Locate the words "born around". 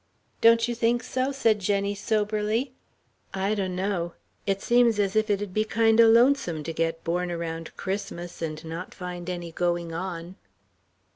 7.03-7.77